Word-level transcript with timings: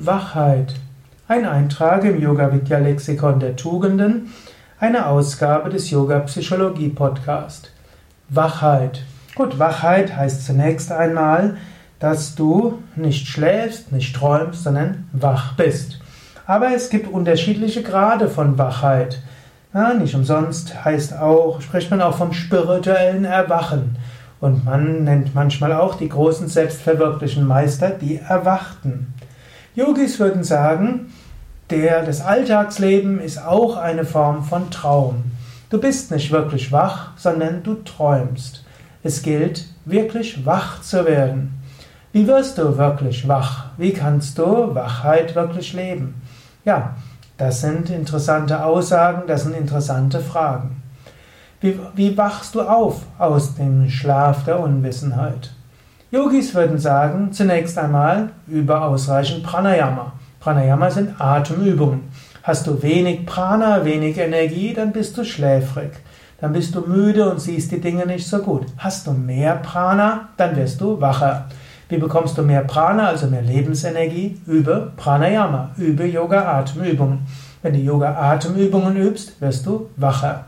Wachheit. 0.00 0.76
Ein 1.26 1.44
Eintrag 1.44 2.04
im 2.04 2.22
Yoga 2.22 2.52
Vidya 2.52 2.78
Lexikon 2.78 3.40
der 3.40 3.56
Tugenden, 3.56 4.32
eine 4.78 5.08
Ausgabe 5.08 5.70
des 5.70 5.90
Yoga 5.90 6.20
Psychologie 6.20 6.90
Podcast. 6.90 7.72
Wachheit. 8.28 9.02
Gut, 9.34 9.58
Wachheit 9.58 10.14
heißt 10.14 10.46
zunächst 10.46 10.92
einmal, 10.92 11.56
dass 11.98 12.36
du 12.36 12.80
nicht 12.94 13.26
schläfst, 13.26 13.90
nicht 13.90 14.14
träumst, 14.14 14.62
sondern 14.62 15.08
wach 15.10 15.56
bist. 15.56 15.98
Aber 16.46 16.72
es 16.72 16.90
gibt 16.90 17.12
unterschiedliche 17.12 17.82
Grade 17.82 18.28
von 18.28 18.56
Wachheit. 18.56 19.18
Ja, 19.74 19.94
nicht 19.94 20.14
umsonst 20.14 20.84
heißt 20.84 21.18
auch, 21.18 21.60
spricht 21.60 21.90
man 21.90 22.02
auch 22.02 22.16
vom 22.16 22.32
spirituellen 22.32 23.24
Erwachen. 23.24 23.96
Und 24.38 24.64
man 24.64 25.02
nennt 25.02 25.34
manchmal 25.34 25.72
auch 25.72 25.96
die 25.96 26.08
großen 26.08 26.46
selbstverwirklichen 26.46 27.44
Meister 27.44 27.90
die 27.90 28.18
Erwachten. 28.18 29.12
Yogis 29.78 30.18
würden 30.18 30.42
sagen, 30.42 31.12
der, 31.70 32.04
das 32.04 32.20
Alltagsleben 32.20 33.20
ist 33.20 33.38
auch 33.38 33.76
eine 33.76 34.04
Form 34.04 34.42
von 34.42 34.72
Traum. 34.72 35.22
Du 35.70 35.78
bist 35.78 36.10
nicht 36.10 36.32
wirklich 36.32 36.72
wach, 36.72 37.12
sondern 37.16 37.62
du 37.62 37.74
träumst. 37.84 38.64
Es 39.04 39.22
gilt, 39.22 39.66
wirklich 39.84 40.44
wach 40.44 40.82
zu 40.82 41.06
werden. 41.06 41.62
Wie 42.10 42.26
wirst 42.26 42.58
du 42.58 42.76
wirklich 42.76 43.28
wach? 43.28 43.66
Wie 43.76 43.92
kannst 43.92 44.36
du 44.38 44.74
Wachheit 44.74 45.36
wirklich 45.36 45.72
leben? 45.74 46.22
Ja, 46.64 46.96
das 47.36 47.60
sind 47.60 47.88
interessante 47.88 48.64
Aussagen, 48.64 49.28
das 49.28 49.44
sind 49.44 49.56
interessante 49.56 50.18
Fragen. 50.18 50.82
Wie, 51.60 51.78
wie 51.94 52.16
wachst 52.16 52.56
du 52.56 52.62
auf 52.62 53.02
aus 53.16 53.54
dem 53.54 53.88
Schlaf 53.88 54.42
der 54.42 54.58
Unwissenheit? 54.58 55.52
Yogis 56.10 56.54
würden 56.54 56.78
sagen, 56.78 57.32
zunächst 57.32 57.76
einmal 57.76 58.30
über 58.46 58.82
ausreichend 58.82 59.42
Pranayama. 59.42 60.12
Pranayama 60.40 60.90
sind 60.90 61.20
Atemübungen. 61.20 62.04
Hast 62.42 62.66
du 62.66 62.82
wenig 62.82 63.26
Prana, 63.26 63.84
wenig 63.84 64.16
Energie, 64.16 64.72
dann 64.72 64.92
bist 64.92 65.18
du 65.18 65.24
schläfrig. 65.24 65.90
Dann 66.40 66.54
bist 66.54 66.74
du 66.74 66.80
müde 66.80 67.30
und 67.30 67.42
siehst 67.42 67.72
die 67.72 67.80
Dinge 67.82 68.06
nicht 68.06 68.26
so 68.26 68.38
gut. 68.38 68.64
Hast 68.78 69.06
du 69.06 69.12
mehr 69.12 69.56
Prana, 69.56 70.30
dann 70.38 70.56
wirst 70.56 70.80
du 70.80 70.98
wacher. 70.98 71.44
Wie 71.90 71.98
bekommst 71.98 72.38
du 72.38 72.42
mehr 72.42 72.64
Prana, 72.64 73.08
also 73.08 73.26
mehr 73.26 73.42
Lebensenergie? 73.42 74.40
Übe 74.46 74.92
Pranayama, 74.96 75.72
übe 75.76 76.06
Yoga-Atemübungen. 76.06 77.26
Wenn 77.60 77.74
du 77.74 77.80
Yoga-Atemübungen 77.80 78.96
übst, 78.96 79.38
wirst 79.42 79.66
du 79.66 79.90
wacher. 79.96 80.46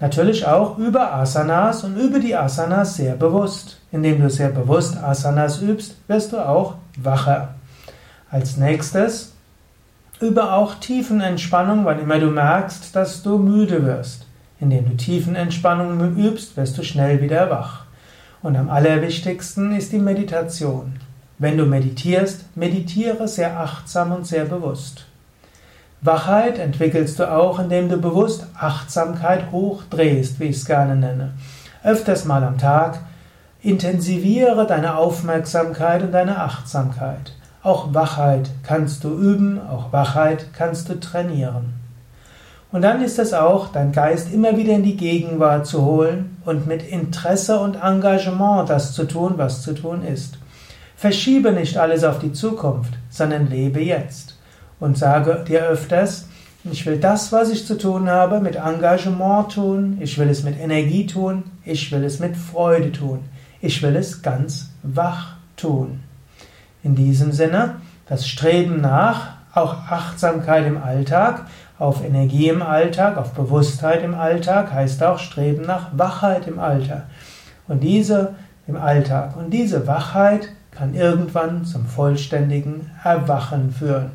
Natürlich 0.00 0.46
auch 0.46 0.78
über 0.78 1.12
Asanas 1.14 1.84
und 1.84 1.96
über 1.96 2.18
die 2.18 2.34
Asanas 2.34 2.96
sehr 2.96 3.14
bewusst. 3.14 3.80
Indem 3.92 4.20
du 4.20 4.30
sehr 4.30 4.48
bewusst 4.48 4.96
Asanas 4.96 5.60
übst, 5.60 5.96
wirst 6.08 6.32
du 6.32 6.38
auch 6.38 6.76
wacher. 6.96 7.54
Als 8.30 8.56
nächstes 8.56 9.34
übe 10.20 10.52
auch 10.52 10.76
Tiefenentspannung, 10.76 11.84
wann 11.84 12.00
immer 12.00 12.18
du 12.18 12.28
merkst, 12.28 12.96
dass 12.96 13.22
du 13.22 13.38
müde 13.38 13.84
wirst. 13.84 14.26
Indem 14.58 14.88
du 14.88 14.96
Tiefenentspannung 14.96 16.16
übst, 16.16 16.56
wirst 16.56 16.78
du 16.78 16.82
schnell 16.82 17.20
wieder 17.20 17.50
wach. 17.50 17.84
Und 18.42 18.56
am 18.56 18.70
allerwichtigsten 18.70 19.74
ist 19.74 19.92
die 19.92 19.98
Meditation. 19.98 20.94
Wenn 21.38 21.58
du 21.58 21.66
meditierst, 21.66 22.44
meditiere 22.56 23.28
sehr 23.28 23.58
achtsam 23.60 24.12
und 24.12 24.26
sehr 24.26 24.44
bewusst. 24.44 25.06
Wachheit 26.02 26.58
entwickelst 26.58 27.18
du 27.18 27.30
auch, 27.30 27.58
indem 27.58 27.90
du 27.90 27.98
bewusst 27.98 28.46
Achtsamkeit 28.58 29.50
hochdrehst, 29.52 30.40
wie 30.40 30.44
ich 30.44 30.56
es 30.56 30.64
gerne 30.64 30.96
nenne. 30.96 31.34
Öfters 31.84 32.24
mal 32.24 32.42
am 32.42 32.56
Tag 32.56 33.00
intensiviere 33.60 34.66
deine 34.66 34.96
Aufmerksamkeit 34.96 36.02
und 36.02 36.12
deine 36.12 36.40
Achtsamkeit. 36.40 37.34
Auch 37.62 37.92
Wachheit 37.92 38.48
kannst 38.62 39.04
du 39.04 39.10
üben, 39.10 39.60
auch 39.60 39.92
Wachheit 39.92 40.54
kannst 40.54 40.88
du 40.88 40.98
trainieren. 40.98 41.74
Und 42.72 42.80
dann 42.80 43.02
ist 43.02 43.18
es 43.18 43.34
auch, 43.34 43.68
dein 43.68 43.92
Geist 43.92 44.32
immer 44.32 44.56
wieder 44.56 44.72
in 44.72 44.84
die 44.84 44.96
Gegenwart 44.96 45.66
zu 45.66 45.84
holen 45.84 46.38
und 46.46 46.66
mit 46.66 46.82
Interesse 46.82 47.58
und 47.58 47.74
Engagement 47.74 48.70
das 48.70 48.94
zu 48.94 49.04
tun, 49.04 49.34
was 49.36 49.60
zu 49.60 49.74
tun 49.74 50.02
ist. 50.02 50.38
Verschiebe 50.96 51.52
nicht 51.52 51.76
alles 51.76 52.04
auf 52.04 52.20
die 52.20 52.32
Zukunft, 52.32 52.94
sondern 53.10 53.50
lebe 53.50 53.80
jetzt 53.80 54.39
und 54.80 54.98
sage 54.98 55.44
dir 55.46 55.62
öfters, 55.62 56.26
ich 56.64 56.84
will 56.84 56.98
das, 56.98 57.32
was 57.32 57.50
ich 57.50 57.66
zu 57.66 57.78
tun 57.78 58.08
habe, 58.08 58.40
mit 58.40 58.56
Engagement 58.56 59.52
tun, 59.52 59.98
ich 60.00 60.18
will 60.18 60.28
es 60.28 60.42
mit 60.42 60.58
Energie 60.58 61.06
tun, 61.06 61.44
ich 61.64 61.90
will 61.90 62.04
es 62.04 62.18
mit 62.18 62.36
Freude 62.36 62.92
tun, 62.92 63.20
ich 63.62 63.82
will 63.82 63.96
es 63.96 64.20
ganz 64.22 64.70
wach 64.82 65.36
tun. 65.56 66.00
In 66.82 66.94
diesem 66.94 67.32
Sinne, 67.32 67.76
das 68.06 68.26
Streben 68.26 68.80
nach, 68.80 69.28
auch 69.54 69.74
Achtsamkeit 69.90 70.66
im 70.66 70.82
Alltag, 70.82 71.46
auf 71.78 72.04
Energie 72.04 72.48
im 72.48 72.60
Alltag, 72.60 73.16
auf 73.16 73.32
Bewusstheit 73.32 74.02
im 74.02 74.14
Alltag, 74.14 74.72
heißt 74.72 75.02
auch 75.02 75.18
Streben 75.18 75.62
nach 75.62 75.88
Wachheit 75.96 76.46
im 76.46 76.58
Alltag. 76.58 77.04
Und 77.68 77.82
diese 77.82 78.34
im 78.66 78.76
Alltag. 78.76 79.36
Und 79.36 79.50
diese 79.50 79.86
Wachheit 79.86 80.48
kann 80.70 80.94
irgendwann 80.94 81.64
zum 81.64 81.86
vollständigen 81.86 82.90
Erwachen 83.02 83.72
führen. 83.72 84.12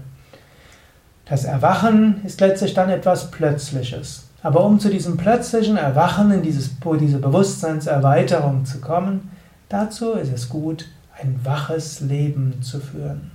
Das 1.26 1.44
Erwachen 1.44 2.24
ist 2.24 2.40
letztlich 2.40 2.76
dann 2.76 2.90
etwas 2.90 3.32
Plötzliches. 3.32 4.26
Aber 4.44 4.64
um 4.64 4.80
zu 4.80 4.90
diesem 4.90 5.18
plötzlichen 5.18 5.76
Erwachen, 5.76 6.30
in 6.30 6.44
dieses, 6.44 6.70
diese 7.00 7.18
Bewusstseinserweiterung 7.18 8.64
zu 8.64 8.80
kommen, 8.80 9.32
dazu 9.70 10.14
ist 10.14 10.32
es 10.32 10.50
gut, 10.50 10.86
ein 11.20 11.40
waches 11.44 12.02
Leben 12.02 12.62
zu 12.62 12.80
führen. 12.80 13.32